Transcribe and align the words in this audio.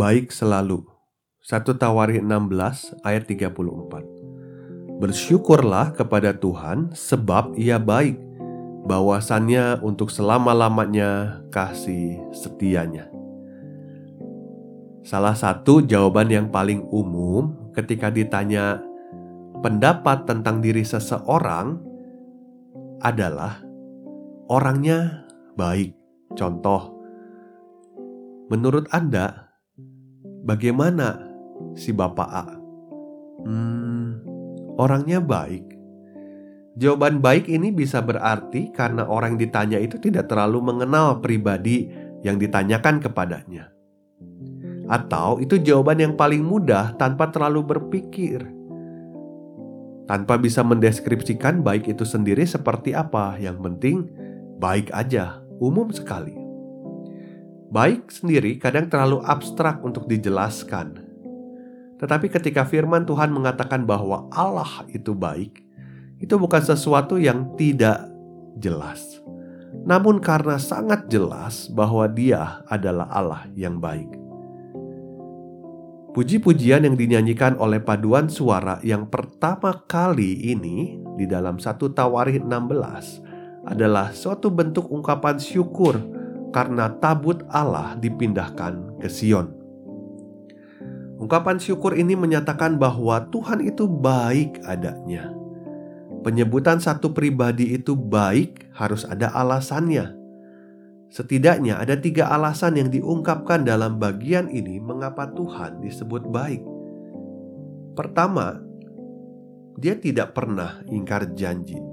Baik 0.00 0.32
selalu. 0.32 0.80
1 1.44 1.76
Tawari 1.76 2.24
16 2.24 3.04
ayat 3.04 3.28
34. 3.28 4.96
Bersyukurlah 4.96 5.92
kepada 5.92 6.32
Tuhan 6.32 6.96
sebab 6.96 7.52
ia 7.60 7.76
baik, 7.76 8.16
bahwasannya 8.88 9.84
untuk 9.84 10.08
selama-lamanya 10.08 11.44
kasih 11.52 12.16
setianya. 12.32 13.12
Salah 15.04 15.36
satu 15.36 15.84
jawaban 15.84 16.32
yang 16.32 16.48
paling 16.48 16.80
umum 16.88 17.72
ketika 17.76 18.08
ditanya 18.08 18.80
pendapat 19.60 20.24
tentang 20.24 20.64
diri 20.64 20.80
seseorang 20.80 21.76
adalah 23.04 23.60
orangnya 24.48 25.28
baik. 25.60 25.92
Contoh, 26.36 26.88
menurut 28.48 28.88
Anda, 28.92 29.49
Bagaimana 30.40 31.20
si 31.76 31.92
Bapak 31.92 32.30
A? 32.32 32.46
Hmm, 33.44 34.24
orangnya 34.80 35.20
baik. 35.20 35.76
Jawaban 36.80 37.20
baik 37.20 37.50
ini 37.50 37.68
bisa 37.68 38.00
berarti 38.00 38.72
karena 38.72 39.04
orang 39.04 39.36
yang 39.36 39.40
ditanya 39.44 39.78
itu 39.82 40.00
tidak 40.00 40.32
terlalu 40.32 40.64
mengenal 40.64 41.20
pribadi 41.20 41.92
yang 42.24 42.40
ditanyakan 42.40 43.04
kepadanya. 43.04 43.68
Atau 44.88 45.44
itu 45.44 45.60
jawaban 45.60 46.00
yang 46.00 46.14
paling 46.16 46.40
mudah 46.40 46.96
tanpa 46.96 47.28
terlalu 47.28 47.76
berpikir. 47.76 48.40
Tanpa 50.08 50.40
bisa 50.40 50.66
mendeskripsikan 50.66 51.62
baik 51.62 51.86
itu 51.86 52.02
sendiri 52.02 52.42
seperti 52.42 52.96
apa, 52.96 53.38
yang 53.38 53.60
penting 53.62 54.10
baik 54.58 54.90
aja, 54.90 55.38
umum 55.62 55.92
sekali. 55.94 56.49
Baik 57.70 58.10
sendiri 58.10 58.58
kadang 58.58 58.90
terlalu 58.90 59.22
abstrak 59.22 59.78
untuk 59.86 60.10
dijelaskan. 60.10 61.06
Tetapi 62.02 62.26
ketika 62.26 62.66
firman 62.66 63.06
Tuhan 63.06 63.30
mengatakan 63.30 63.86
bahwa 63.86 64.26
Allah 64.34 64.82
itu 64.90 65.14
baik, 65.14 65.62
itu 66.18 66.34
bukan 66.34 66.66
sesuatu 66.66 67.14
yang 67.14 67.54
tidak 67.54 68.10
jelas. 68.58 69.22
Namun 69.86 70.18
karena 70.18 70.58
sangat 70.58 71.06
jelas 71.06 71.70
bahwa 71.70 72.10
dia 72.10 72.66
adalah 72.66 73.06
Allah 73.06 73.46
yang 73.54 73.78
baik. 73.78 74.18
Puji-pujian 76.10 76.82
yang 76.82 76.98
dinyanyikan 76.98 77.54
oleh 77.54 77.78
paduan 77.78 78.26
suara 78.26 78.82
yang 78.82 79.06
pertama 79.06 79.86
kali 79.86 80.42
ini 80.42 80.98
di 81.14 81.22
dalam 81.22 81.62
satu 81.62 81.86
Tawarikh 81.94 82.42
16 82.42 83.70
adalah 83.70 84.10
suatu 84.10 84.50
bentuk 84.50 84.90
ungkapan 84.90 85.38
syukur 85.38 86.18
karena 86.50 86.90
tabut 86.98 87.42
Allah 87.50 87.94
dipindahkan 87.98 88.98
ke 88.98 89.08
Sion. 89.10 89.54
Ungkapan 91.20 91.60
syukur 91.60 91.92
ini 91.94 92.16
menyatakan 92.16 92.80
bahwa 92.80 93.28
Tuhan 93.28 93.60
itu 93.60 93.84
baik 93.84 94.64
adanya. 94.64 95.28
Penyebutan 96.24 96.80
satu 96.80 97.12
pribadi 97.12 97.76
itu 97.76 97.92
baik 97.92 98.72
harus 98.72 99.04
ada 99.04 99.28
alasannya. 99.32 100.16
Setidaknya 101.10 101.76
ada 101.76 101.98
tiga 101.98 102.30
alasan 102.32 102.78
yang 102.80 102.88
diungkapkan 102.88 103.66
dalam 103.66 104.00
bagian 104.00 104.48
ini 104.48 104.80
mengapa 104.80 105.28
Tuhan 105.32 105.82
disebut 105.84 106.28
baik. 106.30 106.62
Pertama, 107.98 108.62
dia 109.76 109.98
tidak 110.00 110.32
pernah 110.32 110.80
ingkar 110.88 111.36
janji. 111.36 111.89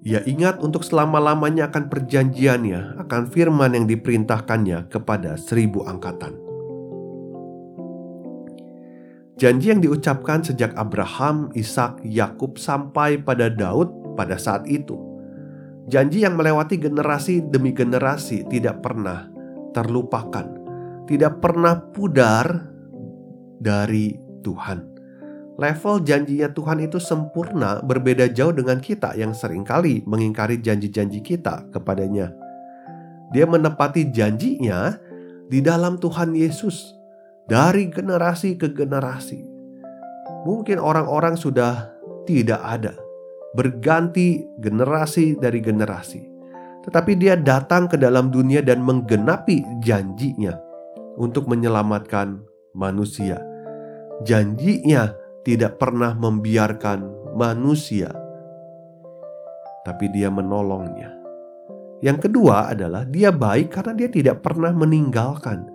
Ia 0.00 0.24
ingat 0.24 0.64
untuk 0.64 0.80
selama-lamanya 0.80 1.68
akan 1.68 1.92
perjanjiannya, 1.92 3.04
akan 3.04 3.22
firman 3.28 3.76
yang 3.76 3.84
diperintahkannya 3.84 4.88
kepada 4.88 5.36
seribu 5.36 5.84
angkatan. 5.84 6.40
Janji 9.36 9.72
yang 9.72 9.84
diucapkan 9.84 10.40
sejak 10.40 10.72
Abraham, 10.76 11.52
Ishak, 11.52 12.00
Yakub 12.04 12.56
sampai 12.56 13.20
pada 13.20 13.52
Daud 13.52 14.16
pada 14.16 14.40
saat 14.40 14.64
itu. 14.68 14.96
Janji 15.88 16.24
yang 16.24 16.36
melewati 16.36 16.80
generasi 16.80 17.44
demi 17.44 17.76
generasi 17.76 18.48
tidak 18.48 18.80
pernah 18.80 19.28
terlupakan, 19.76 20.48
tidak 21.04 21.44
pernah 21.44 21.76
pudar 21.92 22.72
dari 23.60 24.16
Tuhan 24.40 24.99
level 25.60 26.00
janjinya 26.00 26.48
Tuhan 26.48 26.80
itu 26.80 26.96
sempurna 26.96 27.84
berbeda 27.84 28.32
jauh 28.32 28.56
dengan 28.56 28.80
kita 28.80 29.12
yang 29.12 29.36
sering 29.36 29.60
kali 29.60 30.00
mengingkari 30.08 30.56
janji-janji 30.56 31.20
kita 31.20 31.68
kepadanya. 31.68 32.32
Dia 33.30 33.44
menepati 33.44 34.08
janjinya 34.08 34.96
di 35.52 35.60
dalam 35.60 36.00
Tuhan 36.00 36.32
Yesus 36.32 36.96
dari 37.44 37.92
generasi 37.92 38.56
ke 38.56 38.72
generasi. 38.72 39.44
Mungkin 40.48 40.80
orang-orang 40.80 41.36
sudah 41.36 41.92
tidak 42.24 42.64
ada, 42.64 42.96
berganti 43.52 44.40
generasi 44.56 45.36
dari 45.36 45.60
generasi. 45.60 46.24
Tetapi 46.80 47.12
dia 47.20 47.36
datang 47.36 47.84
ke 47.84 48.00
dalam 48.00 48.32
dunia 48.32 48.64
dan 48.64 48.80
menggenapi 48.80 49.84
janjinya 49.84 50.56
untuk 51.20 51.44
menyelamatkan 51.44 52.40
manusia. 52.72 53.36
Janjinya 54.24 55.12
tidak 55.50 55.82
pernah 55.82 56.14
membiarkan 56.14 57.34
manusia, 57.34 58.14
tapi 59.82 60.06
Dia 60.14 60.30
menolongnya. 60.30 61.10
Yang 61.98 62.30
kedua 62.30 62.70
adalah 62.70 63.02
Dia 63.02 63.34
baik 63.34 63.74
karena 63.74 63.98
Dia 63.98 64.06
tidak 64.14 64.46
pernah 64.46 64.70
meninggalkan. 64.70 65.66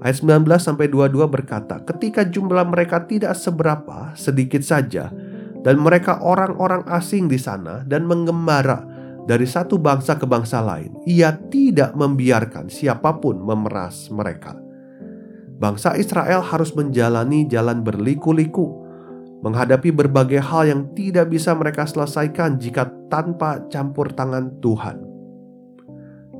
Ayat 0.00 0.16
19 0.24 0.64
sampai 0.64 0.88
22 0.88 1.28
berkata, 1.28 1.84
"Ketika 1.84 2.24
jumlah 2.24 2.64
mereka 2.64 3.04
tidak 3.04 3.36
seberapa, 3.36 4.16
sedikit 4.16 4.64
saja, 4.64 5.12
dan 5.60 5.76
mereka 5.76 6.24
orang-orang 6.24 6.88
asing 6.88 7.28
di 7.28 7.36
sana 7.36 7.84
dan 7.84 8.08
mengembara 8.08 8.80
dari 9.28 9.44
satu 9.44 9.76
bangsa 9.76 10.16
ke 10.16 10.24
bangsa 10.24 10.64
lain, 10.64 10.96
ia 11.04 11.36
tidak 11.52 11.92
membiarkan 11.92 12.72
siapa 12.72 13.20
pun 13.20 13.44
memeras 13.44 14.08
mereka." 14.08 14.69
Bangsa 15.60 15.94
Israel 16.00 16.40
harus 16.40 16.72
menjalani 16.72 17.44
jalan 17.44 17.84
berliku-liku, 17.84 18.80
menghadapi 19.44 19.92
berbagai 19.92 20.40
hal 20.40 20.72
yang 20.72 20.82
tidak 20.96 21.28
bisa 21.28 21.52
mereka 21.52 21.84
selesaikan 21.84 22.56
jika 22.56 22.88
tanpa 23.12 23.68
campur 23.68 24.08
tangan 24.16 24.56
Tuhan. 24.64 25.04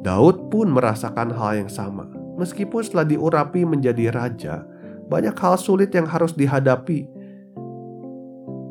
Daud 0.00 0.48
pun 0.48 0.72
merasakan 0.72 1.36
hal 1.36 1.60
yang 1.60 1.70
sama. 1.70 2.08
Meskipun 2.40 2.80
setelah 2.80 3.04
diurapi 3.04 3.68
menjadi 3.68 4.08
raja, 4.08 4.64
banyak 5.12 5.36
hal 5.36 5.60
sulit 5.60 5.92
yang 5.92 6.08
harus 6.08 6.32
dihadapi. 6.32 7.04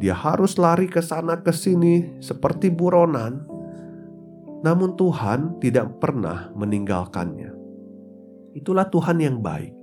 Dia 0.00 0.16
harus 0.16 0.56
lari 0.56 0.88
ke 0.88 1.04
sana 1.04 1.44
ke 1.44 1.52
sini 1.52 2.16
seperti 2.24 2.72
buronan. 2.72 3.44
Namun 4.64 4.96
Tuhan 4.96 5.60
tidak 5.60 6.00
pernah 6.00 6.48
meninggalkannya. 6.56 7.52
Itulah 8.56 8.88
Tuhan 8.88 9.20
yang 9.20 9.44
baik. 9.44 9.77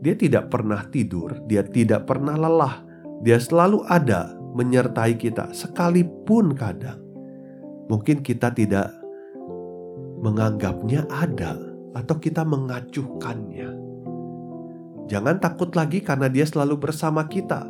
Dia 0.00 0.14
tidak 0.14 0.48
pernah 0.48 0.86
tidur, 0.88 1.34
dia 1.50 1.66
tidak 1.66 2.06
pernah 2.06 2.38
lelah. 2.38 2.86
Dia 3.20 3.36
selalu 3.36 3.84
ada 3.90 4.32
menyertai 4.56 5.18
kita 5.18 5.52
sekalipun 5.52 6.54
kadang. 6.54 7.02
Mungkin 7.90 8.22
kita 8.22 8.54
tidak 8.54 8.94
menganggapnya 10.22 11.04
ada 11.10 11.58
atau 11.98 12.16
kita 12.22 12.46
mengacuhkannya. 12.46 13.70
Jangan 15.10 15.42
takut 15.42 15.74
lagi 15.74 15.98
karena 15.98 16.30
dia 16.30 16.46
selalu 16.46 16.86
bersama 16.86 17.26
kita. 17.26 17.66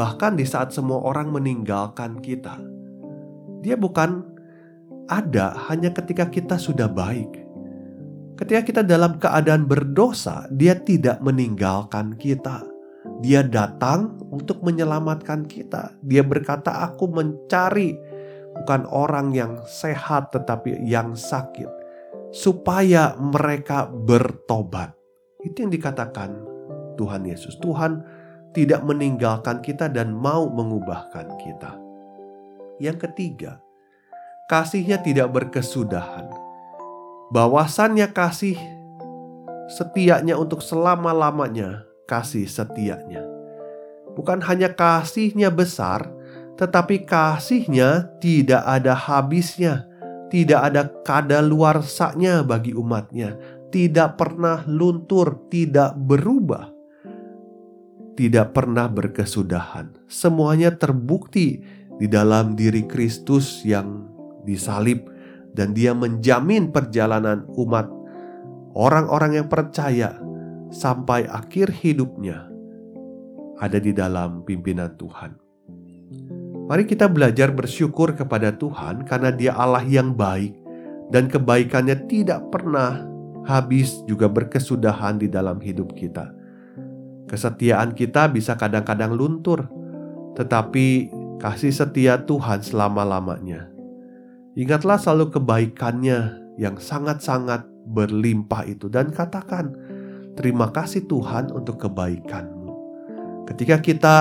Bahkan 0.00 0.40
di 0.40 0.48
saat 0.48 0.72
semua 0.72 1.04
orang 1.04 1.28
meninggalkan 1.28 2.24
kita. 2.24 2.56
Dia 3.60 3.76
bukan 3.76 4.24
ada 5.12 5.52
hanya 5.68 5.92
ketika 5.92 6.24
kita 6.30 6.56
sudah 6.56 6.88
baik 6.88 7.49
Ketika 8.40 8.60
kita 8.64 8.82
dalam 8.82 9.20
keadaan 9.20 9.68
berdosa, 9.68 10.48
Dia 10.48 10.72
tidak 10.80 11.20
meninggalkan 11.20 12.16
kita. 12.16 12.64
Dia 13.20 13.44
datang 13.44 14.16
untuk 14.32 14.64
menyelamatkan 14.64 15.44
kita. 15.44 15.92
Dia 16.00 16.24
berkata, 16.24 16.88
"Aku 16.88 17.12
mencari 17.12 17.92
bukan 18.60 18.88
orang 18.88 19.32
yang 19.36 19.60
sehat 19.64 20.32
tetapi 20.32 20.84
yang 20.84 21.12
sakit, 21.16 21.68
supaya 22.30 23.16
mereka 23.18 23.90
bertobat. 23.90 24.94
Itu 25.42 25.66
yang 25.66 25.72
dikatakan 25.74 26.36
Tuhan 26.94 27.26
Yesus. 27.26 27.58
Tuhan 27.58 28.04
tidak 28.54 28.82
meninggalkan 28.86 29.62
kita 29.62 29.90
dan 29.90 30.14
mau 30.14 30.46
mengubahkan 30.50 31.26
kita. 31.40 31.72
Yang 32.78 33.10
ketiga, 33.10 33.60
kasihnya 34.48 35.02
tidak 35.02 35.30
berkesudahan. 35.34 36.29
Bahwasannya 37.30 38.10
kasih 38.10 38.58
setianya 39.70 40.34
untuk 40.34 40.60
selama-lamanya, 40.60 41.86
kasih 42.10 42.50
setianya. 42.50 43.22
Bukan 44.18 44.42
hanya 44.42 44.74
kasihnya 44.74 45.54
besar, 45.54 46.10
tetapi 46.58 47.06
kasihnya 47.06 48.10
tidak 48.18 48.66
ada 48.66 48.98
habisnya, 48.98 49.86
tidak 50.28 50.60
ada 50.60 50.82
kadaluarsanya 51.06 52.42
bagi 52.42 52.74
umatnya, 52.74 53.38
tidak 53.70 54.18
pernah 54.18 54.66
luntur, 54.66 55.46
tidak 55.46 55.94
berubah, 55.94 56.68
tidak 58.18 58.50
pernah 58.52 58.90
berkesudahan. 58.90 59.94
Semuanya 60.10 60.74
terbukti 60.74 61.62
di 61.94 62.06
dalam 62.10 62.58
diri 62.58 62.82
Kristus 62.90 63.62
yang 63.62 64.10
disalib 64.42 65.06
dan 65.54 65.74
dia 65.74 65.96
menjamin 65.96 66.70
perjalanan 66.70 67.46
umat 67.58 67.90
orang-orang 68.74 69.42
yang 69.42 69.48
percaya 69.50 70.14
sampai 70.70 71.26
akhir 71.26 71.74
hidupnya 71.82 72.46
ada 73.58 73.76
di 73.76 73.92
dalam 73.92 74.46
pimpinan 74.46 74.94
Tuhan. 74.96 75.36
Mari 76.70 76.86
kita 76.86 77.10
belajar 77.10 77.50
bersyukur 77.50 78.14
kepada 78.14 78.54
Tuhan 78.54 79.02
karena 79.02 79.34
Dia 79.34 79.58
Allah 79.58 79.82
yang 79.82 80.14
baik 80.14 80.54
dan 81.10 81.26
kebaikannya 81.26 82.06
tidak 82.06 82.46
pernah 82.54 83.02
habis 83.42 84.06
juga 84.06 84.30
berkesudahan 84.30 85.18
di 85.18 85.26
dalam 85.26 85.58
hidup 85.58 85.90
kita. 85.98 86.30
Kesetiaan 87.26 87.94
kita 87.94 88.30
bisa 88.30 88.54
kadang-kadang 88.54 89.14
luntur, 89.14 89.66
tetapi 90.38 91.10
kasih 91.42 91.74
setia 91.74 92.22
Tuhan 92.22 92.62
selama-lamanya. 92.62 93.79
Ingatlah 94.58 94.98
selalu 94.98 95.38
kebaikannya 95.38 96.18
yang 96.58 96.74
sangat-sangat 96.74 97.62
berlimpah 97.94 98.66
itu 98.66 98.90
dan 98.90 99.14
katakan, 99.14 99.70
terima 100.34 100.74
kasih 100.74 101.06
Tuhan 101.06 101.54
untuk 101.54 101.78
kebaikanmu. 101.86 102.74
Ketika 103.46 103.78
kita 103.78 104.16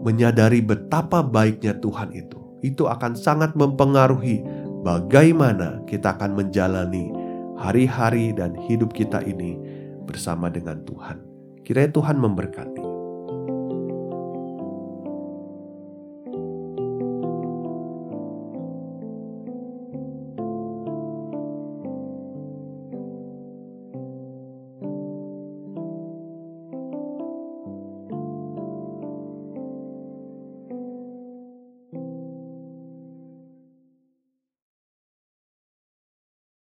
menyadari 0.00 0.64
betapa 0.64 1.20
baiknya 1.20 1.76
Tuhan 1.76 2.16
itu, 2.16 2.40
itu 2.64 2.88
akan 2.88 3.12
sangat 3.12 3.52
mempengaruhi 3.52 4.40
bagaimana 4.80 5.84
kita 5.84 6.16
akan 6.16 6.32
menjalani 6.32 7.12
hari-hari 7.60 8.32
dan 8.32 8.56
hidup 8.56 8.96
kita 8.96 9.20
ini 9.28 9.60
bersama 10.08 10.48
dengan 10.48 10.80
Tuhan. 10.88 11.20
Kiranya 11.68 11.92
Tuhan 11.92 12.16
memberkati. 12.16 12.87